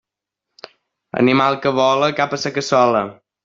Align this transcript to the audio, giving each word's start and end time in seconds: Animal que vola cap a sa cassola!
Animal 1.21 1.59
que 1.67 1.75
vola 1.83 2.11
cap 2.23 2.37
a 2.39 2.43
sa 2.47 2.57
cassola! 2.59 3.07